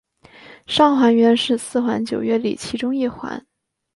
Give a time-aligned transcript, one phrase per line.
[0.65, 3.45] 上环原是四环九约里其中一环。